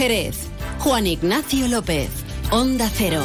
Jerez. 0.00 0.48
Juan 0.78 1.06
Ignacio 1.06 1.68
López, 1.68 2.08
Onda 2.50 2.88
Cero. 2.88 3.20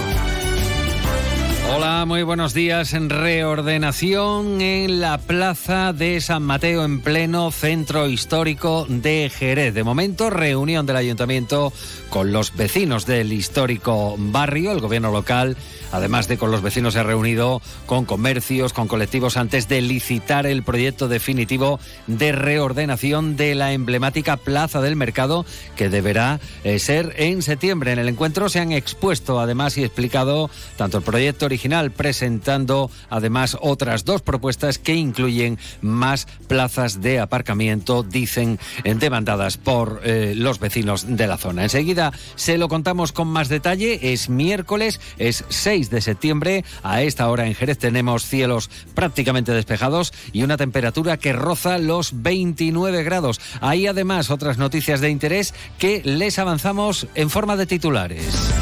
Hola, 1.74 2.06
muy 2.06 2.24
buenos 2.24 2.54
días. 2.54 2.94
En 2.94 3.10
reordenación 3.10 4.62
en 4.62 5.02
la 5.02 5.18
plaza 5.18 5.94
de 5.94 6.22
San 6.22 6.44
Mateo, 6.44 6.86
en 6.86 7.02
pleno 7.02 7.52
centro 7.52 8.08
histórico 8.08 8.86
de 8.88 9.32
Jerez. 9.34 9.74
De 9.74 9.84
momento, 9.84 10.30
reunión 10.30 10.86
del 10.86 10.98
ayuntamiento 10.98 11.74
con 12.10 12.32
los 12.32 12.56
vecinos 12.56 13.06
del 13.06 13.34
histórico 13.34 14.16
barrio, 14.18 14.72
el 14.72 14.80
gobierno 14.80 15.12
local 15.12 15.58
Además 15.96 16.28
de 16.28 16.38
con 16.38 16.52
los 16.52 16.62
vecinos 16.62 16.94
se 16.94 17.00
ha 17.00 17.04
reunido 17.04 17.62
con 17.86 18.04
comercios, 18.04 18.74
con 18.74 18.90
colectivos 18.90 19.38
antes 19.38 19.70
de 19.70 19.82
licitar 19.82 20.46
el 20.46 20.62
proyecto 20.62 21.08
definitivo 21.08 21.80
de 22.08 22.34
reordenación 22.34 23.38
de 23.38 23.56
la 23.56 23.72
emblemática 23.72 24.36
Plaza 24.36 24.82
del 24.82 24.98
Mercado 24.98 25.46
que 25.78 25.88
deberá 25.88 26.42
eh, 26.66 26.80
ser 26.80 27.14
en 27.18 27.42
septiembre. 27.42 27.94
En 27.94 28.00
el 28.00 28.10
encuentro 28.10 28.50
se 28.50 28.60
han 28.60 28.74
expuesto 28.74 29.40
además 29.40 29.78
y 29.78 29.86
explicado 29.86 30.50
tanto 30.76 30.98
el 30.98 31.04
proyecto 31.04 31.48
presentando 31.92 32.90
además 33.10 33.58
otras 33.62 34.06
dos 34.06 34.22
propuestas 34.22 34.80
que 34.80 34.96
incluyen 34.96 35.58
más 35.82 36.28
plazas 36.48 37.02
de 37.02 37.20
aparcamiento, 37.20 38.04
dicen 38.04 38.60
demandadas 38.84 39.58
por 39.58 40.02
eh, 40.04 40.34
los 40.36 40.60
vecinos 40.60 41.06
de 41.18 41.28
la 41.28 41.38
zona. 41.38 41.64
Enseguida 41.64 42.12
se 42.36 42.58
lo 42.58 42.68
contamos 42.68 43.12
con 43.12 43.28
más 43.28 43.50
detalle. 43.50 44.14
Es 44.14 44.30
miércoles, 44.30 45.00
es 45.18 45.44
6 45.50 45.90
de 45.90 46.02
septiembre. 46.02 46.66
A 46.84 47.02
esta 47.02 47.30
hora 47.30 47.48
en 47.48 47.56
Jerez 47.56 47.78
tenemos 47.78 48.26
cielos 48.26 48.70
prácticamente 48.94 49.52
despejados 49.52 50.14
y 50.32 50.44
una 50.44 50.58
temperatura 50.58 51.18
que 51.18 51.34
roza 51.34 51.78
los 51.78 52.22
29 52.22 53.04
grados. 53.04 53.40
Hay 53.62 53.88
además 53.88 54.30
otras 54.30 54.58
noticias 54.58 55.02
de 55.02 55.10
interés 55.10 55.54
que 55.80 56.02
les 56.04 56.40
avanzamos 56.40 57.08
en 57.16 57.30
forma 57.30 57.56
de 57.56 57.66
titulares. 57.66 58.54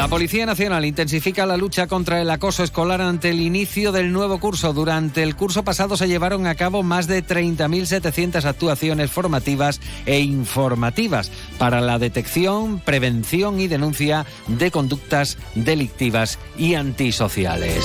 La 0.00 0.08
Policía 0.08 0.46
Nacional 0.46 0.86
intensifica 0.86 1.44
la 1.44 1.58
lucha 1.58 1.86
contra 1.86 2.22
el 2.22 2.30
acoso 2.30 2.64
escolar 2.64 3.02
ante 3.02 3.28
el 3.28 3.38
inicio 3.42 3.92
del 3.92 4.14
nuevo 4.14 4.40
curso. 4.40 4.72
Durante 4.72 5.22
el 5.22 5.36
curso 5.36 5.62
pasado 5.62 5.94
se 5.98 6.08
llevaron 6.08 6.46
a 6.46 6.54
cabo 6.54 6.82
más 6.82 7.06
de 7.06 7.22
30.700 7.22 8.46
actuaciones 8.46 9.10
formativas 9.10 9.78
e 10.06 10.20
informativas 10.20 11.30
para 11.58 11.82
la 11.82 11.98
detección, 11.98 12.78
prevención 12.78 13.60
y 13.60 13.68
denuncia 13.68 14.24
de 14.46 14.70
conductas 14.70 15.36
delictivas 15.54 16.38
y 16.56 16.76
antisociales. 16.76 17.84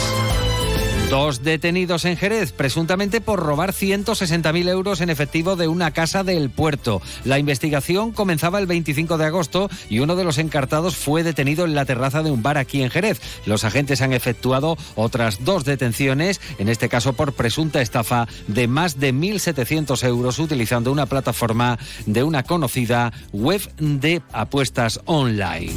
Dos 1.09 1.43
detenidos 1.43 2.03
en 2.05 2.17
Jerez, 2.17 2.51
presuntamente 2.51 3.21
por 3.21 3.39
robar 3.39 3.73
160.000 3.73 4.67
euros 4.69 5.01
en 5.01 5.11
efectivo 5.11 5.55
de 5.55 5.67
una 5.67 5.91
casa 5.91 6.23
del 6.23 6.49
puerto. 6.49 7.01
La 7.23 7.37
investigación 7.37 8.11
comenzaba 8.11 8.57
el 8.57 8.65
25 8.65 9.17
de 9.17 9.25
agosto 9.25 9.69
y 9.87 9.99
uno 9.99 10.15
de 10.15 10.23
los 10.23 10.39
encartados 10.39 10.95
fue 10.95 11.21
detenido 11.21 11.65
en 11.65 11.75
la 11.75 11.85
terraza 11.85 12.23
de 12.23 12.31
un 12.31 12.41
bar 12.41 12.57
aquí 12.57 12.81
en 12.81 12.89
Jerez. 12.89 13.21
Los 13.45 13.63
agentes 13.63 14.01
han 14.01 14.13
efectuado 14.13 14.77
otras 14.95 15.45
dos 15.45 15.63
detenciones, 15.63 16.41
en 16.57 16.69
este 16.69 16.89
caso 16.89 17.13
por 17.13 17.33
presunta 17.33 17.81
estafa 17.81 18.27
de 18.47 18.67
más 18.67 18.99
de 18.99 19.13
1.700 19.13 20.03
euros 20.05 20.39
utilizando 20.39 20.91
una 20.91 21.05
plataforma 21.05 21.77
de 22.07 22.23
una 22.23 22.43
conocida 22.43 23.13
web 23.31 23.61
de 23.77 24.23
apuestas 24.33 24.99
online. 25.05 25.73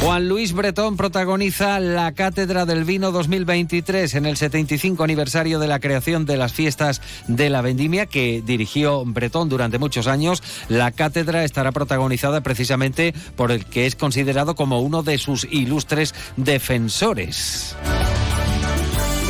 Juan 0.00 0.28
Luis 0.28 0.52
Bretón 0.52 0.96
protagoniza 0.96 1.80
la 1.80 2.12
Cátedra 2.12 2.66
del 2.66 2.84
Vino 2.84 3.12
2023 3.12 4.14
en 4.14 4.26
el 4.26 4.36
75 4.36 5.02
aniversario 5.02 5.58
de 5.58 5.66
la 5.66 5.80
creación 5.80 6.26
de 6.26 6.36
las 6.36 6.52
fiestas 6.52 7.00
de 7.26 7.50
la 7.50 7.62
vendimia 7.62 8.06
que 8.06 8.42
dirigió 8.44 9.04
Bretón 9.04 9.48
durante 9.48 9.78
muchos 9.78 10.06
años. 10.06 10.42
La 10.68 10.92
cátedra 10.92 11.44
estará 11.44 11.72
protagonizada 11.72 12.42
precisamente 12.42 13.14
por 13.36 13.50
el 13.50 13.64
que 13.64 13.86
es 13.86 13.96
considerado 13.96 14.54
como 14.54 14.80
uno 14.80 15.02
de 15.02 15.18
sus 15.18 15.44
ilustres 15.50 16.14
defensores. 16.36 17.74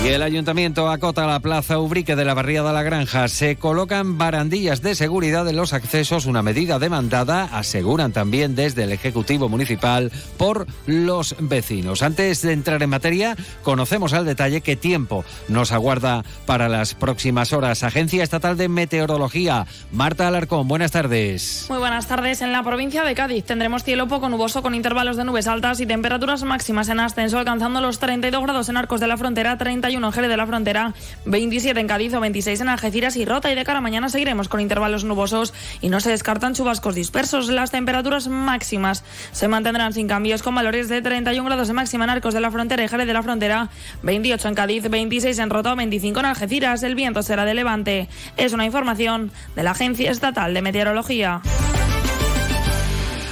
Y 0.04 0.08
el 0.10 0.22
ayuntamiento 0.22 0.88
acota 0.88 1.26
la 1.26 1.40
plaza 1.40 1.80
Ubrique 1.80 2.14
de 2.14 2.24
la 2.24 2.34
barriada 2.34 2.72
La 2.72 2.84
Granja. 2.84 3.26
Se 3.26 3.56
colocan 3.56 4.18
barandillas 4.18 4.80
de 4.80 4.94
seguridad 4.94 5.48
en 5.48 5.56
los 5.56 5.72
accesos, 5.72 6.26
una 6.26 6.42
medida 6.42 6.78
demandada, 6.78 7.44
aseguran 7.44 8.12
también 8.12 8.54
desde 8.54 8.84
el 8.84 8.92
Ejecutivo 8.92 9.48
Municipal, 9.48 10.12
por 10.38 10.68
los 10.86 11.34
vecinos. 11.40 12.02
Antes 12.02 12.42
de 12.42 12.52
entrar 12.52 12.80
en 12.84 12.90
materia, 12.90 13.34
conocemos 13.64 14.12
al 14.12 14.26
detalle 14.26 14.60
qué 14.60 14.76
tiempo 14.76 15.24
nos 15.48 15.72
aguarda 15.72 16.24
para 16.46 16.68
las 16.68 16.94
próximas 16.94 17.52
horas. 17.52 17.82
Agencia 17.82 18.22
Estatal 18.22 18.56
de 18.56 18.68
Meteorología, 18.68 19.66
Marta 19.90 20.28
Alarcón, 20.28 20.68
buenas 20.68 20.92
tardes. 20.92 21.66
Muy 21.68 21.78
buenas 21.78 22.06
tardes. 22.06 22.42
En 22.42 22.52
la 22.52 22.62
provincia 22.62 23.02
de 23.02 23.16
Cádiz 23.16 23.44
tendremos 23.44 23.82
cielo 23.82 24.06
poco 24.06 24.28
nuboso 24.28 24.62
con 24.62 24.76
intervalos 24.76 25.16
de 25.16 25.24
nubes 25.24 25.48
altas 25.48 25.80
y 25.80 25.86
temperaturas 25.86 26.44
máximas 26.44 26.88
en 26.90 27.00
ascenso, 27.00 27.40
alcanzando 27.40 27.80
los 27.80 27.98
32 27.98 28.40
grados 28.44 28.68
en 28.68 28.76
Arcos 28.76 29.00
de 29.00 29.08
la 29.08 29.16
Frontera, 29.16 29.58
31 29.86 30.04
en 30.04 30.12
Jerez 30.12 30.30
de 30.30 30.36
la 30.36 30.46
Frontera, 30.48 30.94
27 31.26 31.78
en 31.78 31.86
Cádiz 31.86 32.12
o 32.14 32.20
26 32.20 32.60
en 32.60 32.68
Algeciras 32.68 33.14
y 33.14 33.24
Rota. 33.24 33.52
Y 33.52 33.54
de 33.54 33.64
cara 33.64 33.78
a 33.78 33.80
mañana 33.80 34.08
seguiremos 34.08 34.48
con 34.48 34.60
intervalos 34.60 35.04
nubosos 35.04 35.54
y 35.80 35.90
no 35.90 36.00
se 36.00 36.10
descartan 36.10 36.54
chubascos 36.54 36.96
dispersos. 36.96 37.48
Las 37.48 37.70
temperaturas 37.70 38.26
máximas 38.26 39.04
se 39.30 39.46
mantendrán 39.46 39.92
sin 39.92 40.08
cambios 40.08 40.42
con 40.42 40.56
valores 40.56 40.88
de 40.88 41.02
31 41.02 41.44
grados 41.44 41.68
de 41.68 41.74
máxima 41.74 42.02
en 42.02 42.10
Arcos 42.10 42.34
de 42.34 42.40
la 42.40 42.50
Frontera 42.50 42.82
y 42.82 42.88
Jerez 42.88 43.06
de 43.06 43.12
la 43.12 43.22
Frontera, 43.22 43.68
28 44.02 44.48
en 44.48 44.54
Cádiz, 44.56 44.90
26 44.90 45.38
en 45.38 45.50
Rota 45.50 45.72
o 45.72 45.76
25 45.76 46.18
en 46.18 46.26
Algeciras. 46.26 46.82
El 46.82 46.96
viento 46.96 47.22
será 47.22 47.44
de 47.44 47.54
levante. 47.54 48.08
Es 48.36 48.52
una 48.52 48.64
información 48.64 49.30
de 49.54 49.62
la 49.62 49.70
Agencia 49.70 50.10
Estatal 50.10 50.52
de 50.52 50.62
Meteorología. 50.62 51.42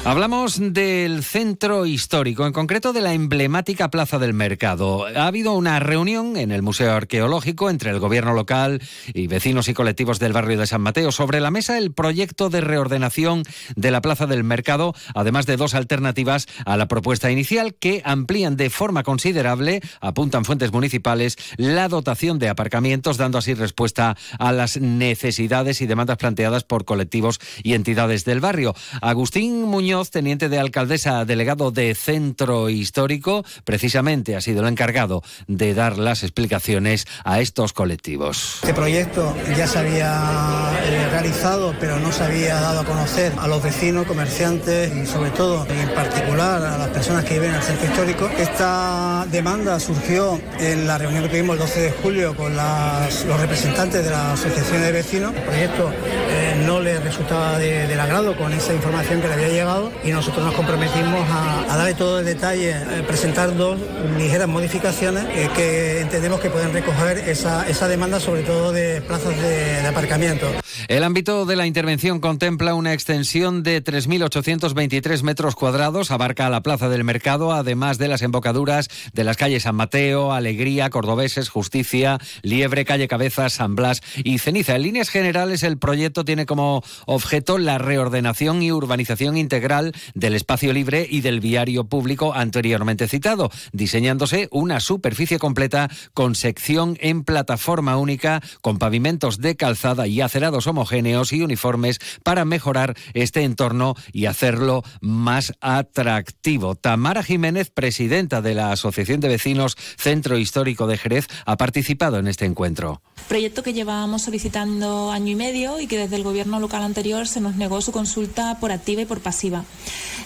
Hablamos 0.06 0.58
del 0.60 1.24
centro 1.24 1.86
histórico, 1.86 2.46
en 2.46 2.52
concreto 2.52 2.92
de 2.92 3.00
la 3.00 3.14
emblemática 3.14 3.88
Plaza 3.88 4.18
del 4.18 4.34
Mercado. 4.34 5.06
Ha 5.06 5.26
habido 5.26 5.54
una 5.54 5.80
reunión 5.80 6.36
en 6.36 6.52
el 6.52 6.60
Museo 6.60 6.92
Arqueológico 6.92 7.70
entre 7.70 7.90
el 7.90 8.00
gobierno 8.00 8.34
local 8.34 8.82
y 9.14 9.28
vecinos 9.28 9.66
y 9.68 9.72
colectivos 9.74 10.18
del 10.18 10.34
barrio 10.34 10.58
de 10.58 10.66
San 10.66 10.82
Mateo. 10.82 11.10
Sobre 11.10 11.40
la 11.40 11.50
mesa 11.50 11.78
el 11.78 11.94
proyecto 11.94 12.50
de 12.50 12.60
reordenación 12.60 13.44
de 13.76 13.90
la 13.90 14.02
Plaza 14.02 14.26
del 14.26 14.44
Mercado, 14.44 14.94
además 15.14 15.46
de 15.46 15.56
dos 15.56 15.74
alternativas 15.74 16.48
a 16.66 16.76
la 16.76 16.86
propuesta 16.86 17.30
inicial 17.30 17.74
que 17.74 18.02
amplían 18.04 18.58
de 18.58 18.68
forma 18.68 19.04
considerable, 19.04 19.80
apuntan 20.02 20.44
fuentes 20.44 20.70
municipales, 20.70 21.38
la 21.56 21.88
dotación 21.88 22.38
de 22.38 22.50
aparcamientos, 22.50 23.16
dando 23.16 23.38
así 23.38 23.54
respuesta 23.54 24.18
a 24.38 24.52
las 24.52 24.78
necesidades 24.78 25.80
y 25.80 25.86
demandas 25.86 26.18
planteadas 26.18 26.62
por 26.62 26.84
colectivos 26.84 27.40
y 27.62 27.72
entidades 27.72 28.26
del 28.26 28.40
barrio. 28.40 28.74
Agustín 29.00 29.62
Muñoz 29.62 29.93
teniente 30.02 30.48
de 30.48 30.58
alcaldesa, 30.58 31.24
delegado 31.24 31.70
de 31.70 31.94
Centro 31.94 32.68
Histórico, 32.68 33.44
precisamente 33.64 34.34
ha 34.34 34.40
sido 34.40 34.62
el 34.62 34.68
encargado 34.68 35.22
de 35.46 35.72
dar 35.72 35.98
las 35.98 36.24
explicaciones 36.24 37.06
a 37.24 37.40
estos 37.40 37.72
colectivos. 37.72 38.58
Este 38.62 38.74
proyecto 38.74 39.36
ya 39.56 39.68
se 39.68 39.78
había 39.78 40.72
eh, 40.82 41.08
realizado, 41.10 41.76
pero 41.78 42.00
no 42.00 42.10
se 42.10 42.24
había 42.24 42.56
dado 42.56 42.80
a 42.80 42.84
conocer 42.84 43.32
a 43.38 43.46
los 43.46 43.62
vecinos, 43.62 44.06
comerciantes 44.06 44.92
y 44.96 45.06
sobre 45.06 45.30
todo, 45.30 45.64
en 45.68 45.88
particular, 45.90 46.62
a 46.62 46.76
las 46.76 46.88
personas 46.88 47.24
que 47.24 47.34
viven 47.34 47.50
en 47.50 47.56
el 47.56 47.62
centro 47.62 47.86
histórico. 47.86 48.28
Esta 48.36 49.26
demanda 49.30 49.78
surgió 49.78 50.40
en 50.58 50.88
la 50.88 50.98
reunión 50.98 51.22
que 51.22 51.28
tuvimos 51.28 51.54
el 51.54 51.60
12 51.60 51.80
de 51.80 51.90
julio 51.92 52.36
con 52.36 52.56
los 52.56 53.40
representantes 53.40 54.04
de 54.04 54.10
la 54.10 54.32
Asociación 54.32 54.82
de 54.82 54.90
Vecinos. 54.90 55.34
El 55.34 55.42
proyecto 55.42 55.92
eh, 55.92 56.62
no 56.66 56.80
les 56.80 57.00
resultaba 57.00 57.58
del 57.58 58.00
agrado 58.00 58.36
con 58.36 58.52
esa 58.52 58.74
información 58.74 59.20
que 59.20 59.28
le 59.28 59.34
había 59.34 59.48
llegado 59.48 59.83
y 60.04 60.10
nosotros 60.10 60.44
nos 60.44 60.54
comprometimos 60.54 61.26
a, 61.30 61.76
darle 61.76 61.94
todo 61.94 62.20
el 62.20 62.24
detalle, 62.24 62.70
eh, 62.70 63.04
presentar 63.06 63.56
dos 63.56 63.78
ligeras 64.18 64.48
modificaciones 64.48 65.24
eh, 65.30 65.48
que 65.54 66.00
entendemos 66.00 66.40
que 66.40 66.50
pueden 66.50 66.72
recoger 66.72 67.18
esa, 67.18 67.68
esa 67.68 67.88
demanda, 67.88 68.20
sobre 68.20 68.42
todo 68.42 68.72
de 68.72 69.00
plazas 69.02 69.36
de, 69.40 69.86
aparcamiento. 69.86 70.46
El 70.88 71.04
ámbito 71.04 71.46
de 71.46 71.56
la 71.56 71.66
intervención 71.66 72.20
contempla 72.20 72.74
una 72.74 72.92
extensión 72.92 73.62
de 73.62 73.82
3.823 73.82 75.22
metros 75.22 75.54
cuadrados, 75.54 76.10
abarca 76.10 76.48
la 76.50 76.62
plaza 76.62 76.88
del 76.88 77.04
mercado, 77.04 77.52
además 77.52 77.98
de 77.98 78.08
las 78.08 78.22
embocaduras 78.22 78.88
de 79.12 79.24
las 79.24 79.36
calles 79.36 79.64
San 79.64 79.76
Mateo, 79.76 80.32
Alegría, 80.32 80.90
Cordobeses, 80.90 81.48
Justicia, 81.48 82.18
Liebre, 82.42 82.84
Calle 82.84 83.08
Cabezas, 83.08 83.54
San 83.54 83.76
Blas 83.76 84.02
y 84.16 84.38
Ceniza. 84.38 84.76
En 84.76 84.82
líneas 84.82 85.08
generales, 85.08 85.62
el 85.62 85.78
proyecto 85.78 86.24
tiene 86.24 86.46
como 86.46 86.82
objeto 87.06 87.58
la 87.58 87.78
reordenación 87.78 88.62
y 88.62 88.72
urbanización 88.72 89.36
integral 89.36 89.73
del 90.14 90.34
espacio 90.34 90.72
libre 90.72 91.06
y 91.08 91.20
del 91.20 91.40
viario 91.40 91.84
público 91.84 92.34
anteriormente 92.34 93.08
citado, 93.08 93.50
diseñándose 93.72 94.48
una 94.50 94.80
superficie 94.80 95.38
completa 95.38 95.90
con 96.12 96.34
sección 96.34 96.96
en 97.00 97.24
plataforma 97.24 97.96
única, 97.96 98.42
con 98.60 98.78
pavimentos 98.78 99.38
de 99.38 99.56
calzada 99.56 100.06
y 100.06 100.20
acerados 100.20 100.66
homogéneos 100.66 101.32
y 101.32 101.42
uniformes 101.42 101.98
para 102.22 102.44
mejorar 102.44 102.94
este 103.14 103.42
entorno 103.42 103.94
y 104.12 104.26
hacerlo 104.26 104.82
más 105.00 105.52
atractivo. 105.60 106.74
Tamara 106.74 107.22
Jiménez, 107.22 107.70
presidenta 107.70 108.42
de 108.42 108.54
la 108.54 108.72
Asociación 108.72 109.20
de 109.20 109.28
Vecinos 109.28 109.76
Centro 109.96 110.38
Histórico 110.38 110.86
de 110.86 110.98
Jerez, 110.98 111.26
ha 111.46 111.56
participado 111.56 112.18
en 112.18 112.28
este 112.28 112.44
encuentro. 112.44 113.02
Proyecto 113.28 113.62
que 113.62 113.72
llevábamos 113.72 114.22
solicitando 114.22 115.10
año 115.10 115.32
y 115.32 115.34
medio 115.34 115.80
y 115.80 115.86
que 115.86 115.98
desde 115.98 116.16
el 116.16 116.22
gobierno 116.22 116.60
local 116.60 116.82
anterior 116.82 117.26
se 117.26 117.40
nos 117.40 117.56
negó 117.56 117.80
su 117.80 117.92
consulta 117.92 118.58
por 118.60 118.72
activa 118.72 119.02
y 119.02 119.06
por 119.06 119.20
pasiva. 119.20 119.63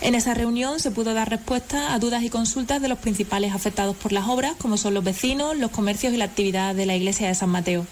En 0.00 0.14
esa 0.14 0.34
reunión 0.34 0.78
se 0.80 0.90
pudo 0.90 1.14
dar 1.14 1.28
respuesta 1.28 1.92
a 1.92 1.98
dudas 1.98 2.22
y 2.22 2.30
consultas 2.30 2.80
de 2.80 2.88
los 2.88 2.98
principales 2.98 3.52
afectados 3.52 3.96
por 3.96 4.12
las 4.12 4.28
obras, 4.28 4.54
como 4.58 4.76
son 4.76 4.94
los 4.94 5.02
vecinos, 5.02 5.56
los 5.56 5.70
comercios 5.70 6.12
y 6.14 6.16
la 6.16 6.26
actividad 6.26 6.74
de 6.74 6.86
la 6.86 6.94
iglesia 6.94 7.28
de 7.28 7.34
San 7.34 7.50
Mateo. 7.50 7.86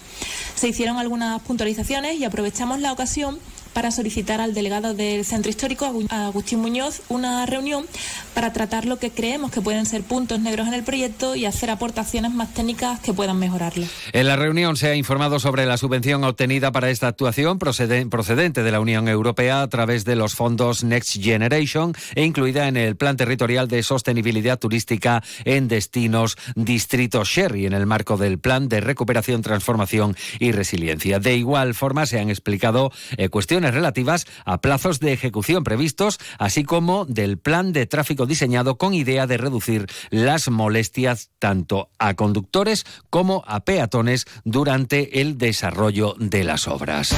Se 0.55 0.67
hicieron 0.67 0.97
algunas 0.97 1.41
puntualizaciones 1.41 2.17
y 2.17 2.23
aprovechamos 2.23 2.79
la 2.79 2.93
ocasión 2.93 3.39
para 3.77 3.91
solicitar 3.91 4.41
al 4.41 4.55
delegado 4.55 4.95
del 4.95 5.23
Centro 5.23 5.51
Histórico, 5.51 5.93
Agustín 6.09 6.57
Muñoz, 6.57 7.03
una 7.09 7.45
reunión 7.45 7.85
para 8.33 8.51
tratar 8.51 8.85
lo 8.85 8.97
que 8.97 9.11
creemos 9.11 9.51
que 9.51 9.61
pueden 9.61 9.85
ser 9.85 10.01
puntos 10.01 10.39
negros 10.39 10.67
en 10.67 10.73
el 10.73 10.81
proyecto 10.81 11.35
y 11.35 11.45
hacer 11.45 11.69
aportaciones 11.69 12.31
más 12.31 12.51
técnicas 12.55 12.99
que 13.01 13.13
puedan 13.13 13.37
mejorarlo. 13.37 13.85
En 14.13 14.25
la 14.25 14.35
reunión 14.35 14.77
se 14.77 14.87
ha 14.87 14.95
informado 14.95 15.39
sobre 15.39 15.67
la 15.67 15.77
subvención 15.77 16.23
obtenida 16.23 16.71
para 16.71 16.89
esta 16.89 17.07
actuación 17.07 17.59
procedente 17.59 18.63
de 18.63 18.71
la 18.71 18.79
Unión 18.79 19.07
Europea 19.07 19.61
a 19.61 19.67
través 19.67 20.05
de 20.05 20.15
los 20.15 20.33
fondos 20.33 20.83
Next 20.83 21.21
Generation 21.21 21.93
e 22.15 22.23
incluida 22.23 22.67
en 22.67 22.77
el 22.77 22.95
Plan 22.95 23.15
Territorial 23.15 23.67
de 23.67 23.83
Sostenibilidad 23.83 24.57
Turística 24.57 25.21
en 25.45 25.67
Destinos 25.67 26.35
Distrito 26.55 27.23
Sherry 27.23 27.67
en 27.67 27.73
el 27.73 27.85
marco 27.85 28.17
del 28.17 28.39
Plan 28.39 28.69
de 28.69 28.81
Recuperación, 28.81 29.43
Transformación 29.43 30.17
y 30.39 30.51
Resiliencia. 30.51 31.19
De 31.19 31.35
igual 31.35 31.75
forma 31.75 32.07
se 32.07 32.19
han 32.19 32.31
explicado 32.31 32.91
eh, 33.17 33.29
cuestiones 33.29 33.66
relativas 33.73 34.25
a 34.45 34.61
plazos 34.61 34.99
de 34.99 35.13
ejecución 35.13 35.63
previstos, 35.63 36.19
así 36.39 36.63
como 36.63 37.05
del 37.05 37.37
plan 37.37 37.73
de 37.73 37.85
tráfico 37.85 38.25
diseñado 38.25 38.77
con 38.77 38.93
idea 38.93 39.27
de 39.27 39.37
reducir 39.37 39.87
las 40.09 40.49
molestias 40.49 41.29
tanto 41.39 41.89
a 41.99 42.15
conductores 42.15 42.85
como 43.09 43.43
a 43.47 43.61
peatones 43.61 44.25
durante 44.43 45.21
el 45.21 45.37
desarrollo 45.37 46.15
de 46.19 46.43
las 46.43 46.67
obras. 46.67 47.15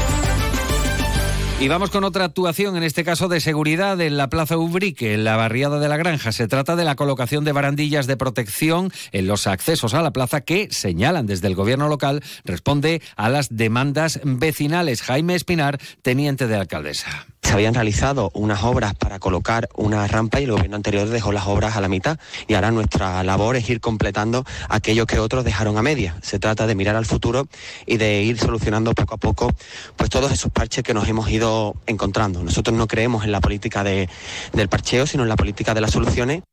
Y 1.61 1.67
vamos 1.67 1.89
con 1.89 2.05
otra 2.05 2.23
actuación, 2.23 2.77
en 2.77 2.83
este 2.83 3.03
caso 3.03 3.27
de 3.27 3.41
seguridad, 3.41 3.99
en 3.99 4.15
la 4.15 4.29
Plaza 4.29 4.57
Ubrique, 4.57 5.13
en 5.13 5.25
la 5.25 5.35
barriada 5.35 5.77
de 5.81 5.89
la 5.89 5.97
Granja. 5.97 6.31
Se 6.31 6.47
trata 6.47 6.77
de 6.77 6.85
la 6.85 6.95
colocación 6.95 7.43
de 7.43 7.51
barandillas 7.51 8.07
de 8.07 8.15
protección 8.15 8.93
en 9.11 9.27
los 9.27 9.45
accesos 9.45 9.93
a 9.93 10.01
la 10.01 10.11
plaza 10.11 10.39
que, 10.39 10.69
señalan 10.71 11.25
desde 11.25 11.47
el 11.47 11.55
gobierno 11.55 11.89
local, 11.89 12.23
responde 12.45 13.01
a 13.17 13.27
las 13.27 13.49
demandas 13.57 14.21
vecinales. 14.23 15.01
Jaime 15.01 15.35
Espinar, 15.35 15.79
teniente 16.01 16.47
de 16.47 16.55
alcaldesa 16.55 17.27
se 17.41 17.53
habían 17.53 17.73
realizado 17.73 18.31
unas 18.33 18.63
obras 18.63 18.93
para 18.95 19.19
colocar 19.19 19.69
una 19.75 20.05
rampa 20.07 20.39
y 20.39 20.43
el 20.43 20.51
gobierno 20.51 20.75
anterior 20.75 21.07
dejó 21.07 21.31
las 21.31 21.47
obras 21.47 21.75
a 21.75 21.81
la 21.81 21.87
mitad 21.87 22.19
y 22.47 22.53
ahora 22.53 22.71
nuestra 22.71 23.23
labor 23.23 23.55
es 23.55 23.69
ir 23.69 23.81
completando 23.81 24.45
aquello 24.67 25.05
que 25.05 25.19
otros 25.19 25.43
dejaron 25.43 25.77
a 25.77 25.81
media. 25.81 26.15
Se 26.21 26.39
trata 26.39 26.67
de 26.67 26.75
mirar 26.75 26.95
al 26.95 27.05
futuro 27.05 27.47
y 27.85 27.97
de 27.97 28.21
ir 28.21 28.39
solucionando 28.39 28.93
poco 28.93 29.15
a 29.15 29.17
poco 29.17 29.53
pues 29.95 30.09
todos 30.09 30.31
esos 30.31 30.51
parches 30.51 30.83
que 30.83 30.93
nos 30.93 31.07
hemos 31.07 31.29
ido 31.29 31.75
encontrando. 31.87 32.43
Nosotros 32.43 32.77
no 32.77 32.87
creemos 32.87 33.23
en 33.23 33.31
la 33.31 33.41
política 33.41 33.83
de, 33.83 34.09
del 34.53 34.69
parcheo, 34.69 35.07
sino 35.07 35.23
en 35.23 35.29
la 35.29 35.35
política 35.35 35.73
de 35.73 35.81
las 35.81 35.91
soluciones. 35.91 36.43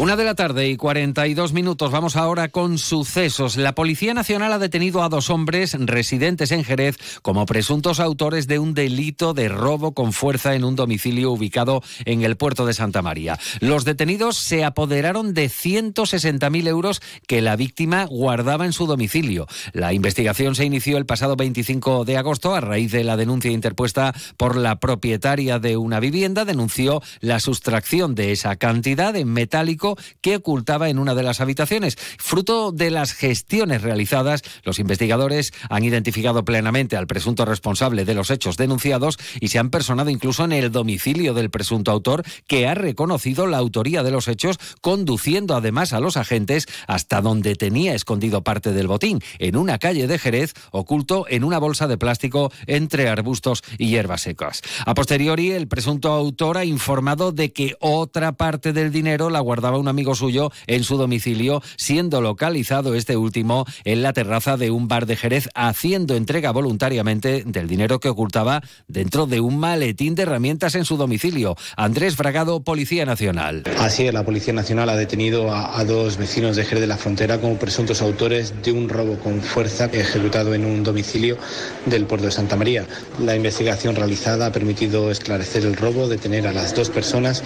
Una 0.00 0.16
de 0.16 0.24
la 0.24 0.34
tarde 0.34 0.66
y 0.66 0.78
42 0.78 1.52
minutos. 1.52 1.92
Vamos 1.92 2.16
ahora 2.16 2.48
con 2.48 2.78
sucesos. 2.78 3.58
La 3.58 3.74
Policía 3.74 4.14
Nacional 4.14 4.50
ha 4.54 4.58
detenido 4.58 5.02
a 5.02 5.10
dos 5.10 5.28
hombres 5.28 5.76
residentes 5.78 6.52
en 6.52 6.64
Jerez 6.64 6.96
como 7.20 7.44
presuntos 7.44 8.00
autores 8.00 8.46
de 8.46 8.58
un 8.58 8.72
delito 8.72 9.34
de 9.34 9.50
robo 9.50 9.92
con 9.92 10.14
fuerza 10.14 10.54
en 10.54 10.64
un 10.64 10.74
domicilio 10.74 11.30
ubicado 11.32 11.82
en 12.06 12.22
el 12.22 12.38
puerto 12.38 12.64
de 12.64 12.72
Santa 12.72 13.02
María. 13.02 13.38
Los 13.60 13.84
detenidos 13.84 14.38
se 14.38 14.64
apoderaron 14.64 15.34
de 15.34 15.50
160.000 15.50 16.66
euros 16.66 17.02
que 17.26 17.42
la 17.42 17.56
víctima 17.56 18.06
guardaba 18.06 18.64
en 18.64 18.72
su 18.72 18.86
domicilio. 18.86 19.48
La 19.74 19.92
investigación 19.92 20.54
se 20.54 20.64
inició 20.64 20.96
el 20.96 21.04
pasado 21.04 21.36
25 21.36 22.06
de 22.06 22.16
agosto 22.16 22.54
a 22.54 22.62
raíz 22.62 22.90
de 22.90 23.04
la 23.04 23.18
denuncia 23.18 23.50
interpuesta 23.50 24.14
por 24.38 24.56
la 24.56 24.80
propietaria 24.80 25.58
de 25.58 25.76
una 25.76 26.00
vivienda. 26.00 26.46
Denunció 26.46 27.02
la 27.20 27.38
sustracción 27.38 28.14
de 28.14 28.32
esa 28.32 28.56
cantidad 28.56 29.14
en 29.14 29.28
metálico 29.30 29.89
que 30.20 30.36
ocultaba 30.36 30.88
en 30.88 30.98
una 30.98 31.14
de 31.14 31.22
las 31.22 31.40
habitaciones. 31.40 31.96
Fruto 32.18 32.72
de 32.72 32.90
las 32.90 33.12
gestiones 33.12 33.82
realizadas, 33.82 34.42
los 34.64 34.78
investigadores 34.78 35.52
han 35.68 35.84
identificado 35.84 36.44
plenamente 36.44 36.96
al 36.96 37.06
presunto 37.06 37.44
responsable 37.44 38.04
de 38.04 38.14
los 38.14 38.30
hechos 38.30 38.56
denunciados 38.56 39.18
y 39.40 39.48
se 39.48 39.58
han 39.58 39.70
personado 39.70 40.10
incluso 40.10 40.44
en 40.44 40.52
el 40.52 40.72
domicilio 40.72 41.34
del 41.34 41.50
presunto 41.50 41.90
autor 41.90 42.24
que 42.46 42.66
ha 42.66 42.74
reconocido 42.74 43.46
la 43.46 43.58
autoría 43.58 44.02
de 44.02 44.10
los 44.10 44.28
hechos, 44.28 44.58
conduciendo 44.80 45.54
además 45.54 45.92
a 45.92 46.00
los 46.00 46.16
agentes 46.16 46.66
hasta 46.86 47.20
donde 47.20 47.54
tenía 47.54 47.94
escondido 47.94 48.42
parte 48.42 48.72
del 48.72 48.86
botín, 48.86 49.20
en 49.38 49.56
una 49.56 49.78
calle 49.78 50.06
de 50.06 50.18
Jerez, 50.18 50.54
oculto 50.70 51.26
en 51.28 51.44
una 51.44 51.58
bolsa 51.58 51.86
de 51.86 51.98
plástico 51.98 52.52
entre 52.66 53.08
arbustos 53.08 53.62
y 53.78 53.88
hierbas 53.88 54.22
secas. 54.22 54.62
A 54.86 54.94
posteriori, 54.94 55.52
el 55.52 55.68
presunto 55.68 56.12
autor 56.12 56.58
ha 56.58 56.64
informado 56.64 57.32
de 57.32 57.52
que 57.52 57.76
otra 57.80 58.32
parte 58.32 58.72
del 58.72 58.92
dinero 58.92 59.30
la 59.30 59.40
guardaba 59.40 59.78
un 59.80 59.88
amigo 59.88 60.14
suyo 60.14 60.52
en 60.66 60.84
su 60.84 60.96
domicilio, 60.96 61.62
siendo 61.76 62.20
localizado 62.20 62.94
este 62.94 63.16
último 63.16 63.66
en 63.84 64.02
la 64.02 64.12
terraza 64.12 64.56
de 64.56 64.70
un 64.70 64.88
bar 64.88 65.06
de 65.06 65.16
Jerez, 65.16 65.48
haciendo 65.54 66.14
entrega 66.14 66.52
voluntariamente 66.52 67.42
del 67.44 67.66
dinero 67.66 68.00
que 68.00 68.08
ocultaba 68.08 68.62
dentro 68.86 69.26
de 69.26 69.40
un 69.40 69.58
maletín 69.58 70.14
de 70.14 70.22
herramientas 70.22 70.74
en 70.74 70.84
su 70.84 70.96
domicilio. 70.96 71.56
Andrés 71.76 72.16
Fragado, 72.16 72.62
Policía 72.62 73.04
Nacional. 73.04 73.64
Así 73.78 74.06
es, 74.06 74.14
la 74.14 74.24
Policía 74.24 74.52
Nacional 74.52 74.88
ha 74.90 74.96
detenido 74.96 75.54
a, 75.54 75.82
dos 75.84 76.18
vecinos 76.18 76.56
de 76.56 76.64
Jerez 76.64 76.82
de 76.82 76.86
la 76.86 76.98
Frontera 76.98 77.40
como 77.40 77.56
presuntos 77.56 78.02
autores 78.02 78.52
de 78.62 78.72
un 78.72 78.88
robo 78.88 79.18
con 79.18 79.40
fuerza 79.40 79.86
ejecutado 79.86 80.54
en 80.54 80.64
un 80.64 80.84
domicilio 80.84 81.38
del 81.86 82.04
puerto 82.04 82.26
de 82.26 82.32
Santa 82.32 82.56
María. 82.56 82.86
La 83.18 83.34
investigación 83.34 83.96
realizada 83.96 84.46
ha 84.46 84.52
permitido 84.52 85.10
esclarecer 85.10 85.64
el 85.64 85.76
robo, 85.76 86.08
detener 86.08 86.46
a 86.46 86.52
las 86.52 86.74
dos 86.74 86.90
personas 86.90 87.42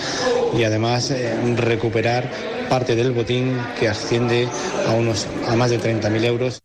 y 0.59 0.65
además 0.65 1.11
eh, 1.11 1.35
recuperar 1.57 2.24
parte 2.69 2.97
del 2.97 3.13
botín 3.13 3.57
que 3.79 3.89
asciende 3.89 4.49
a, 4.87 4.93
unos, 4.93 5.27
a 5.49 5.57
más 5.57 5.71
de 5.71 5.79
30.000 5.79 6.25
euros. 6.25 6.63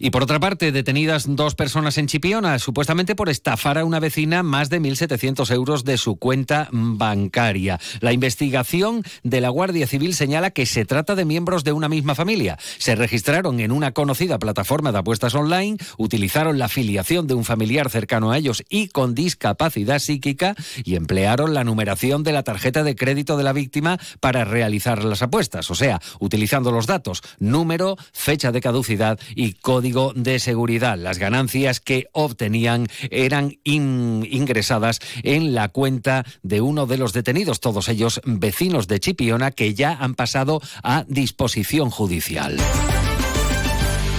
Y 0.00 0.10
por 0.10 0.22
otra 0.22 0.40
parte, 0.40 0.72
detenidas 0.72 1.24
dos 1.28 1.54
personas 1.54 1.98
en 1.98 2.06
Chipiona, 2.06 2.58
supuestamente 2.58 3.14
por 3.14 3.28
estafar 3.28 3.78
a 3.78 3.84
una 3.84 4.00
vecina 4.00 4.42
más 4.42 4.70
de 4.70 4.80
1.700 4.80 5.50
euros 5.52 5.84
de 5.84 5.98
su 5.98 6.16
cuenta 6.16 6.68
bancaria. 6.72 7.80
La 8.00 8.12
investigación 8.12 9.02
de 9.22 9.40
la 9.40 9.48
Guardia 9.48 9.86
Civil 9.86 10.14
señala 10.14 10.50
que 10.50 10.66
se 10.66 10.84
trata 10.84 11.14
de 11.14 11.24
miembros 11.24 11.64
de 11.64 11.72
una 11.72 11.88
misma 11.88 12.14
familia. 12.14 12.58
Se 12.78 12.94
registraron 12.94 13.60
en 13.60 13.72
una 13.72 13.92
conocida 13.92 14.38
plataforma 14.38 14.92
de 14.92 14.98
apuestas 14.98 15.34
online, 15.34 15.78
utilizaron 15.96 16.58
la 16.58 16.68
filiación 16.68 17.26
de 17.26 17.34
un 17.34 17.44
familiar 17.44 17.90
cercano 17.90 18.30
a 18.30 18.38
ellos 18.38 18.62
y 18.68 18.88
con 18.88 19.14
discapacidad 19.14 19.98
psíquica 19.98 20.54
y 20.84 20.94
emplearon 20.94 21.54
la 21.54 21.64
numeración 21.64 22.22
de 22.22 22.32
la 22.32 22.42
tarjeta 22.42 22.82
de 22.82 22.96
crédito 22.96 23.36
de 23.36 23.44
la 23.44 23.52
víctima 23.52 23.98
para 24.20 24.44
realizar 24.44 25.04
las 25.04 25.22
apuestas. 25.22 25.70
O 25.70 25.74
sea, 25.74 26.00
utilizando 26.20 26.70
los 26.72 26.86
datos, 26.86 27.22
número, 27.38 27.96
fecha 28.12 28.52
de 28.52 28.60
caducidad 28.60 29.18
y 29.34 29.47
código 29.54 30.12
de 30.14 30.38
seguridad. 30.38 30.98
Las 30.98 31.18
ganancias 31.18 31.80
que 31.80 32.08
obtenían 32.12 32.86
eran 33.10 33.58
ingresadas 33.64 35.00
en 35.22 35.54
la 35.54 35.68
cuenta 35.68 36.24
de 36.42 36.60
uno 36.60 36.86
de 36.86 36.98
los 36.98 37.12
detenidos, 37.12 37.60
todos 37.60 37.88
ellos 37.88 38.20
vecinos 38.24 38.88
de 38.88 39.00
Chipiona 39.00 39.50
que 39.50 39.74
ya 39.74 39.92
han 39.92 40.14
pasado 40.14 40.60
a 40.82 41.04
disposición 41.08 41.90
judicial. 41.90 42.58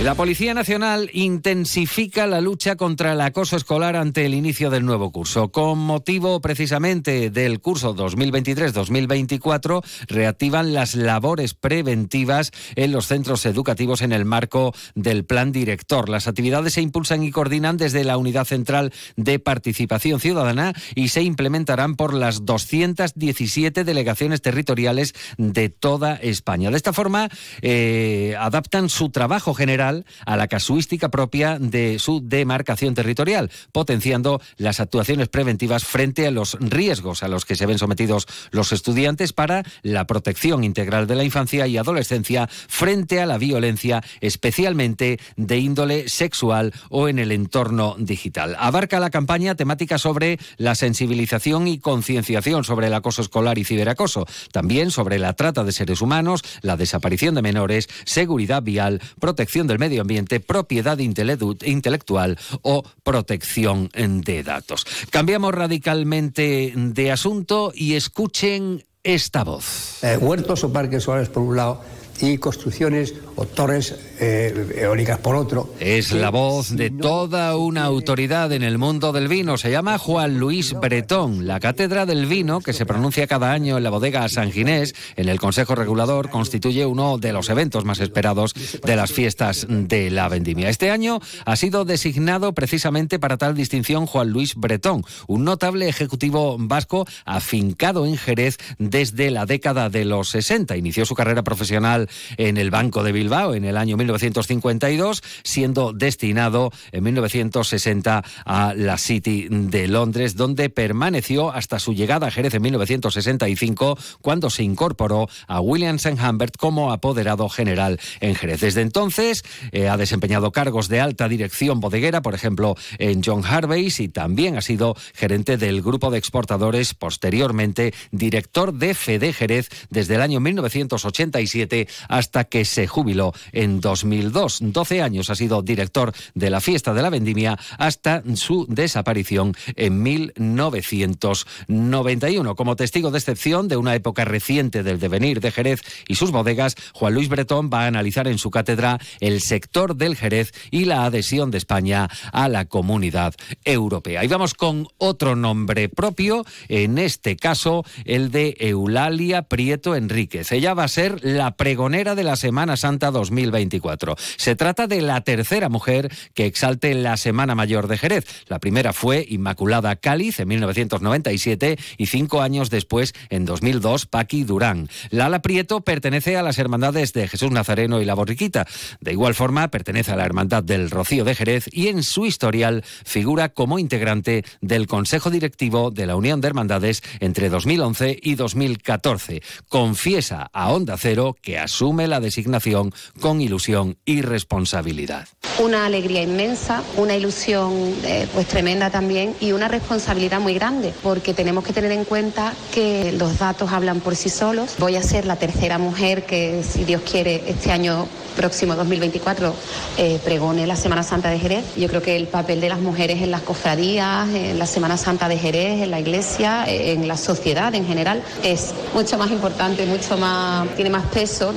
La 0.04 0.16
Policía 0.16 0.54
Nacional 0.54 1.10
intensifica 1.12 2.26
la 2.26 2.40
lucha 2.40 2.78
contra 2.78 3.12
el 3.12 3.20
acoso 3.20 3.58
escolar 3.58 3.98
ante 3.98 4.26
el 4.26 4.34
inicio 4.34 4.70
del 4.70 4.86
nuevo 4.86 5.12
curso. 5.12 5.52
Con 5.52 5.78
motivo 5.78 6.40
precisamente 6.40 7.30
del 7.30 7.60
curso 7.60 7.94
2023-2024, 7.98 9.84
reactivan 10.08 10.74
las 10.74 10.96
labores 10.96 11.54
preventivas 11.54 12.52
en 12.78 12.94
los 12.94 13.08
centros 13.08 13.46
educativos 13.46 14.02
en 14.02 14.14
el 14.14 14.24
marco 14.24 14.74
del 14.96 15.26
plan 15.26 15.52
director. 15.52 16.08
Las 16.08 16.30
actividades 16.30 16.76
se 16.76 16.82
impulsan 16.82 17.22
y 17.22 17.32
coordinan 17.32 17.76
desde 17.76 18.06
la 18.06 18.16
Unidad 18.16 18.46
Central 18.46 18.94
de 19.18 19.40
Participación 19.40 20.22
Ciudadana 20.22 20.74
y 20.96 21.10
se 21.10 21.24
implementarán 21.24 21.98
por 21.98 22.14
las 22.14 22.46
217 22.46 23.84
delegaciones 23.84 24.42
territoriales 24.42 25.14
de 25.38 25.68
toda 25.68 26.16
España. 26.16 26.72
De 26.72 26.78
esta 26.78 26.94
forma, 26.94 27.28
eh, 27.62 28.38
adaptan 28.40 28.88
su 28.88 29.10
trabajo 29.10 29.54
general 29.54 29.89
integral 29.90 30.06
a 30.26 30.38
la 30.38 30.48
casuística 30.48 31.10
propia 31.10 31.58
de 31.60 32.00
su 32.00 32.22
demarcación 32.24 32.94
territorial, 32.94 33.52
potenciando 33.72 34.42
las 34.58 34.80
actuaciones 34.80 35.30
preventivas 35.30 35.84
frente 35.84 36.28
a 36.28 36.32
los 36.32 36.58
riesgos 36.60 37.24
a 37.24 37.28
los 37.28 37.46
que 37.46 37.56
se 37.56 37.66
ven 37.66 37.78
sometidos 37.78 38.28
los 38.52 38.72
estudiantes 38.72 39.34
para 39.34 39.64
la 39.82 40.06
protección 40.06 40.64
integral 40.64 41.08
de 41.08 41.16
la 41.16 41.24
infancia 41.24 41.68
y 41.68 41.78
adolescencia 41.78 42.48
frente 42.48 43.22
a 43.22 43.26
la 43.26 43.38
violencia, 43.38 44.04
especialmente 44.22 45.20
de 45.36 45.58
índole 45.58 46.10
sexual 46.10 46.74
o 46.90 47.08
en 47.08 47.20
el 47.20 47.32
entorno 47.32 47.96
digital. 47.98 48.56
Abarca 48.60 49.00
la 49.00 49.10
campaña 49.10 49.56
temática 49.56 49.98
sobre 49.98 50.40
la 50.58 50.76
sensibilización 50.76 51.68
y 51.68 51.80
concienciación 51.80 52.64
sobre 52.64 52.88
el 52.88 52.94
acoso 52.94 53.22
escolar 53.22 53.58
y 53.58 53.66
ciberacoso, 53.66 54.26
también 54.52 54.92
sobre 54.92 55.20
la 55.20 55.34
trata 55.34 55.64
de 55.64 55.72
seres 55.72 56.02
humanos, 56.02 56.44
la 56.62 56.78
desaparición 56.78 57.36
de 57.36 57.42
menores, 57.42 57.88
seguridad 58.06 58.62
vial, 58.62 59.02
protección 59.20 59.68
del 59.68 59.79
medio 59.80 60.02
ambiente, 60.02 60.40
propiedad 60.40 61.00
intelectual 61.00 62.38
o 62.62 62.84
protección 63.04 63.90
de 63.96 64.44
datos. 64.44 64.86
Cambiamos 65.10 65.56
radicalmente 65.56 66.74
de 66.76 67.12
asunto 67.12 67.72
y 67.74 67.96
escuchen 67.96 68.86
esta 69.04 69.44
voz. 69.44 70.04
Eh, 70.04 70.18
huertos 70.18 70.64
o 70.64 70.72
parques 70.72 71.04
solares 71.04 71.30
por 71.30 71.44
un 71.44 71.56
lado 71.56 71.82
y 72.22 72.38
construcciones 72.38 73.14
o 73.36 73.46
torres 73.46 73.96
eh, 74.20 74.76
eólicas 74.76 75.20
por 75.20 75.36
otro. 75.36 75.74
Es 75.80 76.12
la 76.12 76.30
voz 76.30 76.76
de 76.76 76.90
toda 76.90 77.56
una 77.56 77.86
autoridad 77.86 78.52
en 78.52 78.64
el 78.64 78.78
mundo 78.78 79.14
del 79.14 79.28
vino. 79.28 79.58
Se 79.58 79.72
llama 79.72 79.98
Juan 79.98 80.38
Luis 80.38 80.74
Bretón. 80.74 81.48
La 81.48 81.60
cátedra 81.60 82.06
del 82.06 82.26
vino, 82.26 82.60
que 82.60 82.74
se 82.74 82.86
pronuncia 82.86 83.28
cada 83.28 83.52
año 83.54 83.78
en 83.78 83.84
la 83.84 83.90
bodega 83.90 84.28
San 84.28 84.52
Ginés, 84.52 84.94
en 85.16 85.30
el 85.30 85.40
Consejo 85.40 85.76
Regulador, 85.76 86.30
constituye 86.30 86.86
uno 86.86 87.18
de 87.18 87.32
los 87.32 87.50
eventos 87.50 87.86
más 87.86 88.00
esperados 88.00 88.54
de 88.54 88.96
las 88.96 89.12
fiestas 89.12 89.66
de 89.70 90.12
la 90.12 90.28
vendimia. 90.28 90.70
Este 90.70 90.92
año 90.92 91.20
ha 91.46 91.56
sido 91.56 91.86
designado 91.86 92.54
precisamente 92.54 93.20
para 93.20 93.38
tal 93.38 93.56
distinción 93.56 94.06
Juan 94.06 94.30
Luis 94.30 94.56
Bretón, 94.56 95.04
un 95.28 95.46
notable 95.46 95.88
ejecutivo 95.88 96.58
vasco 96.60 97.08
afincado 97.24 98.06
en 98.06 98.18
Jerez 98.18 98.58
desde 98.78 99.32
la 99.32 99.46
década 99.46 99.90
de 99.90 100.04
los 100.04 100.30
60. 100.30 100.76
Inició 100.76 101.06
su 101.06 101.16
carrera 101.16 101.44
profesional 101.44 102.09
en 102.38 102.58
el 102.58 102.72
Banco 102.72 103.04
de 103.04 103.12
Bilbao 103.12 103.54
en 103.54 103.66
el 103.66 103.78
año 103.78 103.98
1952, 103.98 105.24
siendo 105.44 105.94
destinado 105.94 106.72
en 106.92 107.04
1960 107.04 108.24
a 108.46 108.74
la 108.76 108.98
City 108.98 109.48
de 109.50 109.88
Londres, 109.88 110.36
donde 110.36 110.70
permaneció 110.70 111.52
hasta 111.52 111.80
su 111.80 111.94
llegada 111.94 112.28
a 112.28 112.32
Jerez 112.32 112.54
en 112.54 112.62
1965, 112.64 113.98
cuando 114.22 114.50
se 114.50 114.64
incorporó 114.64 115.28
a 115.48 115.62
Williams 115.62 116.06
Humbert 116.06 116.56
como 116.58 116.92
apoderado 116.92 117.50
general 117.50 118.00
en 118.20 118.36
Jerez. 118.36 118.62
Desde 118.62 118.82
entonces 118.82 119.44
eh, 119.72 119.88
ha 119.90 119.98
desempeñado 119.98 120.52
cargos 120.52 120.88
de 120.88 121.02
alta 121.02 121.28
dirección 121.28 121.80
bodeguera, 121.80 122.22
por 122.22 122.36
ejemplo, 122.36 122.76
en 122.98 123.22
John 123.24 123.44
Harvey's 123.46 124.00
y 124.00 124.10
también 124.10 124.58
ha 124.58 124.62
sido 124.62 124.96
gerente 125.14 125.58
del 125.58 125.82
grupo 125.82 126.12
de 126.12 126.18
exportadores, 126.18 126.94
posteriormente 126.94 127.94
director 128.12 128.74
de 128.74 128.94
Fede 128.94 129.34
Jerez 129.34 129.70
desde 129.90 130.16
el 130.16 130.22
año 130.22 130.40
1987 130.40 131.88
hasta 132.08 132.46
que 132.46 132.66
se 132.66 132.88
jubiló 132.88 133.34
en 133.52 133.82
2002. 133.82 134.60
12 134.62 135.02
años 135.02 135.30
ha 135.30 135.36
sido 135.36 135.62
director 135.62 136.14
de 136.34 136.50
la 136.50 136.62
fiesta 136.62 136.94
de 136.94 137.02
la 137.02 137.10
vendimia 137.10 137.58
hasta 137.78 138.24
su 138.36 138.66
desaparición 138.70 139.56
en 139.76 140.02
1991. 140.04 142.56
Como 142.56 142.76
testigo 142.76 143.12
de 143.12 143.18
excepción 143.18 143.68
de 143.68 143.78
una 143.78 143.96
época 143.96 144.26
reciente 144.26 144.84
del 144.84 145.00
devenir 145.00 145.40
de 145.40 145.52
Jerez 145.52 145.82
y 146.08 146.16
sus 146.16 146.32
bodegas, 146.32 146.76
Juan 146.94 147.14
Luis 147.14 147.30
Bretón 147.30 147.70
va 147.72 147.84
a 147.84 147.88
analizar 147.88 148.28
en 148.28 148.38
su 148.38 148.52
cátedra 148.52 149.00
el 149.20 149.42
sector 149.42 149.96
del 149.96 150.16
Jerez 150.16 150.52
y 150.72 150.86
la 150.86 151.06
adhesión 151.06 151.52
de 151.52 151.58
España 151.58 152.10
a 152.32 152.50
la 152.50 152.66
comunidad 152.66 153.34
europea. 153.66 154.24
Y 154.24 154.28
vamos 154.28 154.54
con 154.54 154.88
otro 154.98 155.36
nombre 155.36 155.90
propio, 155.90 156.46
en 156.68 156.98
este 156.98 157.36
caso 157.36 157.84
el 158.06 158.32
de 158.32 158.56
Eulalia 158.60 159.44
Prieto 159.44 159.96
Enríquez. 159.96 160.52
Ella 160.52 160.74
va 160.74 160.84
a 160.84 160.88
ser 160.88 161.24
la 161.24 161.56
pregonera 161.56 161.89
de 161.90 162.24
la 162.24 162.36
Semana 162.36 162.78
Santa 162.78 163.10
2024. 163.10 164.16
Se 164.38 164.56
trata 164.56 164.86
de 164.86 165.02
la 165.02 165.22
tercera 165.22 165.70
mujer 165.70 166.14
que 166.36 166.46
exalte 166.46 166.94
la 166.94 167.18
Semana 167.18 167.56
Mayor 167.56 167.88
de 167.88 167.98
Jerez. 167.98 168.26
La 168.48 168.60
primera 168.60 168.94
fue 168.94 169.26
Inmaculada 169.28 169.96
Cáliz 169.96 170.40
en 170.40 170.50
1997 170.50 171.80
y 171.98 172.06
cinco 172.06 172.44
años 172.44 172.70
después, 172.70 173.14
en 173.32 173.46
2002, 173.46 174.06
Paqui 174.06 174.44
Durán. 174.44 174.88
Lala 175.10 175.42
Prieto 175.42 175.82
pertenece 175.82 176.38
a 176.38 176.44
las 176.44 176.60
hermandades 176.60 177.12
de 177.14 177.28
Jesús 177.28 177.50
Nazareno 177.50 178.00
y 178.00 178.06
la 178.06 178.14
Borriquita. 178.14 178.68
De 179.02 179.12
igual 179.12 179.34
forma, 179.34 179.70
pertenece 179.70 180.12
a 180.12 180.16
la 180.16 180.26
Hermandad 180.26 180.64
del 180.64 180.92
Rocío 180.92 181.26
de 181.26 181.34
Jerez 181.34 181.66
y 181.72 181.88
en 181.88 182.04
su 182.04 182.28
historial 182.28 182.84
figura 183.04 183.50
como 183.50 183.80
integrante 183.80 184.46
del 184.62 184.86
Consejo 184.86 185.32
Directivo 185.32 185.90
de 185.90 186.06
la 186.06 186.16
Unión 186.16 186.40
de 186.40 186.50
Hermandades 186.50 187.02
entre 187.20 187.50
2011 187.50 188.20
y 188.22 188.36
2014. 188.36 189.42
Confiesa 189.68 190.52
a 190.54 190.72
Onda 190.72 190.96
Cero 190.98 191.36
que 191.42 191.58
asume 191.70 192.08
la 192.08 192.20
designación 192.20 192.92
con 193.22 193.42
ilusión 193.42 193.96
y 194.04 194.24
responsabilidad. 194.24 195.28
Una 195.60 195.86
alegría 195.86 196.24
inmensa, 196.24 196.82
una 196.98 197.16
ilusión 197.16 197.94
eh, 198.04 198.28
pues 198.34 198.48
tremenda 198.48 198.90
también 198.90 199.36
y 199.40 199.52
una 199.52 199.68
responsabilidad 199.68 200.40
muy 200.40 200.56
grande 200.56 200.94
porque 201.04 201.36
tenemos 201.36 201.64
que 201.64 201.72
tener 201.72 201.92
en 201.92 202.06
cuenta 202.06 202.54
que 202.74 203.12
los 203.12 203.38
datos 203.38 203.72
hablan 203.72 204.00
por 204.00 204.16
sí 204.16 204.30
solos. 204.30 204.78
Voy 204.80 204.96
a 204.96 205.04
ser 205.04 205.26
la 205.26 205.36
tercera 205.36 205.78
mujer 205.78 206.26
que, 206.26 206.64
si 206.68 206.86
Dios 206.86 207.04
quiere, 207.04 207.44
este 207.48 207.72
año 207.72 208.08
próximo 208.40 208.74
2024 208.76 209.54
eh, 209.98 210.18
pregone 210.24 210.66
la 210.66 210.78
Semana 210.78 211.04
Santa 211.04 211.30
de 211.30 211.40
Jerez. 211.40 211.76
Yo 211.76 211.90
creo 211.90 212.02
que 212.02 212.16
el 212.16 212.28
papel 212.28 212.62
de 212.62 212.70
las 212.70 212.80
mujeres 212.80 213.22
en 213.22 213.32
las 213.32 213.42
cofradías, 213.42 214.30
en 214.30 214.58
la 214.58 214.66
Semana 214.66 214.96
Santa 214.96 215.28
de 215.28 215.38
Jerez, 215.38 215.82
en 215.82 215.92
la 215.92 216.00
iglesia, 216.00 216.64
eh, 216.66 216.94
en 216.94 217.06
la 217.08 217.18
sociedad 217.18 217.76
en 217.76 217.86
general, 217.86 218.24
es 218.44 218.74
mucho 218.94 219.18
más 219.18 219.30
importante, 219.32 219.86
mucho 219.86 220.18
más, 220.18 220.70
tiene 220.76 220.90
más 220.90 221.06
peso. 221.08 221.52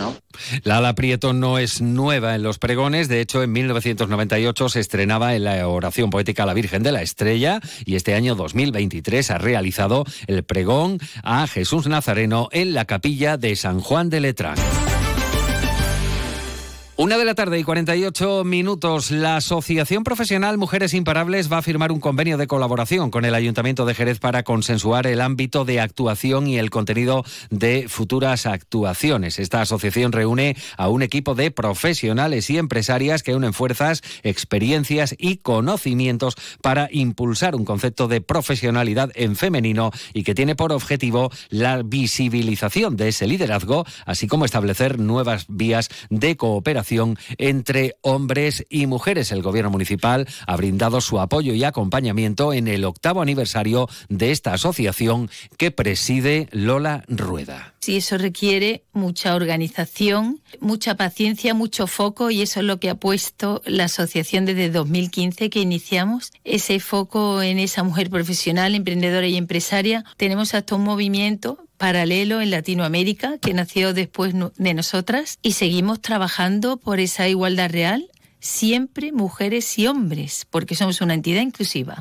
Lala 0.65 0.95
Prieto 0.95 1.33
no 1.33 1.59
es 1.59 1.81
nueva 1.81 2.35
en 2.35 2.43
los 2.43 2.59
pregones, 2.59 3.09
de 3.09 3.21
hecho 3.21 3.43
en 3.43 3.53
1998 3.53 4.69
se 4.69 4.81
estrenaba 4.81 5.35
en 5.35 5.45
la 5.45 5.67
oración 5.69 6.11
poética 6.11 6.43
a 6.43 6.47
la 6.47 6.55
Virgen 6.55 6.83
de 6.83 6.93
la 6.93 7.03
Estrella 7.03 7.61
y 7.85 7.97
este 7.97 8.15
año 8.15 8.35
2023 8.35 9.31
ha 9.31 9.39
realizado 9.39 10.05
el 10.27 10.43
pregón 10.45 10.99
a 11.23 11.47
Jesús 11.47 11.87
Nazareno 11.87 12.49
en 12.53 12.75
la 12.75 12.85
capilla 12.85 13.37
de 13.37 13.57
San 13.57 13.81
Juan 13.81 14.11
de 14.11 14.21
Letrán. 14.21 14.57
Una 16.99 17.17
de 17.17 17.25
la 17.25 17.35
tarde 17.35 17.59
y 17.59 17.65
48 17.65 18.45
minutos. 18.45 19.11
La 19.11 19.37
Asociación 19.37 20.05
Profesional 20.05 20.59
Mujeres 20.59 20.93
Imparables 20.93 21.51
va 21.51 21.57
a 21.57 21.63
firmar 21.63 21.91
un 21.91 22.01
convenio 22.01 22.37
de 22.37 22.47
colaboración 22.47 23.11
con 23.11 23.25
el 23.25 23.35
Ayuntamiento 23.35 23.87
de 23.87 23.95
Jerez 23.95 24.19
para 24.19 24.43
consensuar 24.43 25.07
el 25.07 25.23
ámbito 25.23 25.65
de 25.65 25.81
actuación 25.81 26.47
y 26.47 26.59
el 26.59 26.69
contenido 26.69 27.25
de 27.49 27.87
futuras 27.89 28.45
actuaciones. 28.45 29.39
Esta 29.39 29.63
asociación 29.63 30.13
reúne 30.13 30.55
a 30.77 30.91
un 30.91 31.01
equipo 31.01 31.35
de 31.35 31.51
profesionales 31.51 32.51
y 32.51 32.59
empresarias 32.59 33.23
que 33.23 33.35
unen 33.35 33.55
fuerzas, 33.55 34.03
experiencias 34.23 35.15
y 35.17 35.39
conocimientos 35.39 36.37
para 36.61 36.91
impulsar 36.93 37.57
un 37.57 37.65
concepto 37.65 38.07
de 38.07 38.21
profesionalidad 38.21 39.11
en 39.15 39.37
femenino 39.37 39.93
y 40.13 40.25
que 40.25 40.35
tiene 40.35 40.57
por 40.57 40.73
objetivo 40.73 41.33
la 41.49 41.83
visibilización 41.83 42.99
de 42.99 43.09
ese 43.09 43.27
liderazgo, 43.27 43.87
así 44.05 44.27
como 44.29 44.45
establecer 44.45 44.99
nuevas 44.99 45.47
vías 45.49 45.89
de 46.11 46.37
cooperación 46.37 46.82
entre 47.39 47.97
hombres 48.01 48.65
y 48.69 48.87
mujeres. 48.87 49.33
El 49.33 49.43
gobierno 49.43 49.71
municipal 49.71 50.27
ha 50.47 50.57
brindado 50.57 51.01
su 51.01 51.21
apoyo 51.21 51.55
y 51.55 51.65
acompañamiento 51.65 52.53
en 52.53 52.69
el 52.69 52.85
octavo 52.85 53.23
aniversario 53.23 53.89
de 54.09 54.31
esta 54.31 54.53
asociación 54.53 55.31
que 55.57 55.71
preside 55.71 56.49
Lola 56.53 57.05
Rueda. 57.09 57.75
Sí, 57.81 57.97
eso 57.97 58.17
requiere 58.17 58.85
mucha 58.93 59.35
organización, 59.35 60.41
mucha 60.61 60.97
paciencia, 60.97 61.53
mucho 61.53 61.89
foco 61.89 62.31
y 62.31 62.41
eso 62.41 62.61
es 62.61 62.67
lo 62.67 62.79
que 62.79 62.91
ha 62.91 62.95
puesto 62.95 63.61
la 63.67 63.85
asociación 63.85 64.45
desde 64.45 64.71
2015 64.71 65.51
que 65.51 65.61
iniciamos. 65.61 66.31
Ese 66.45 66.79
foco 66.79 67.43
en 67.43 67.59
esa 67.59 67.83
mujer 67.83 68.09
profesional, 68.09 68.77
emprendedora 68.77 69.27
y 69.27 69.37
empresaria. 69.37 70.05
Tenemos 70.17 70.55
hasta 70.55 70.77
un 70.77 70.85
movimiento 70.85 71.59
paralelo 71.83 72.41
en 72.41 72.53
Latinoamérica 72.53 73.39
que 73.39 73.55
nació 73.55 73.93
después 73.93 74.35
de 74.57 74.73
nosotras 74.73 75.41
y 75.43 75.55
seguimos 75.55 76.01
trabajando 76.01 76.77
por 76.77 77.01
esa 77.01 77.27
igualdad 77.27 77.73
real, 77.73 78.09
siempre 78.39 79.11
mujeres 79.11 79.77
y 79.81 79.89
hombres, 79.89 80.47
porque 80.49 80.77
somos 80.77 81.01
una 81.01 81.15
entidad 81.15 81.43
inclusiva. 81.43 81.99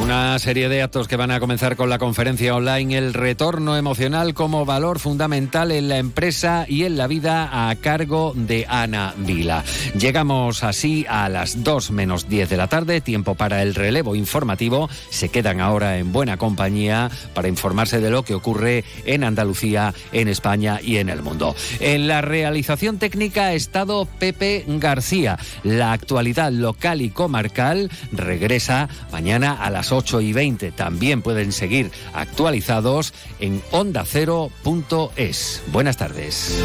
Una 0.00 0.38
serie 0.38 0.68
de 0.68 0.82
actos 0.82 1.08
que 1.08 1.16
van 1.16 1.32
a 1.32 1.40
comenzar 1.40 1.74
con 1.74 1.90
la 1.90 1.98
conferencia 1.98 2.54
online 2.54 2.96
El 2.96 3.14
retorno 3.14 3.76
emocional 3.76 4.32
como 4.32 4.64
valor 4.64 5.00
fundamental 5.00 5.72
en 5.72 5.88
la 5.88 5.98
empresa 5.98 6.66
y 6.68 6.84
en 6.84 6.96
la 6.96 7.08
vida 7.08 7.68
a 7.68 7.74
cargo 7.74 8.32
de 8.36 8.64
Ana 8.68 9.14
Vila. 9.16 9.64
Llegamos 9.98 10.62
así 10.62 11.04
a 11.08 11.28
las 11.28 11.64
2 11.64 11.90
menos 11.90 12.28
10 12.28 12.48
de 12.48 12.56
la 12.56 12.68
tarde, 12.68 13.00
tiempo 13.00 13.34
para 13.34 13.62
el 13.62 13.74
relevo 13.74 14.14
informativo. 14.14 14.88
Se 15.10 15.30
quedan 15.30 15.60
ahora 15.60 15.98
en 15.98 16.12
buena 16.12 16.36
compañía 16.36 17.10
para 17.34 17.48
informarse 17.48 18.00
de 18.00 18.10
lo 18.10 18.22
que 18.22 18.34
ocurre 18.34 18.84
en 19.04 19.24
Andalucía, 19.24 19.92
en 20.12 20.28
España 20.28 20.80
y 20.80 20.98
en 20.98 21.08
el 21.08 21.22
mundo. 21.22 21.56
En 21.80 22.06
la 22.06 22.20
realización 22.20 22.98
técnica 22.98 23.46
ha 23.46 23.54
estado 23.54 24.06
Pepe 24.06 24.64
García. 24.66 25.38
La 25.64 25.92
actualidad 25.92 26.52
local 26.52 27.02
y 27.02 27.10
comarcal 27.10 27.90
regresa 28.12 28.88
mañana 29.10 29.52
a 29.52 29.70
las 29.88 29.92
8 29.92 30.20
y 30.20 30.32
20. 30.32 30.72
También 30.72 31.22
pueden 31.22 31.52
seguir 31.52 31.90
actualizados 32.12 33.14
en 33.40 33.62
ondacero.es. 33.70 35.62
Buenas 35.72 35.96
tardes. 35.96 36.58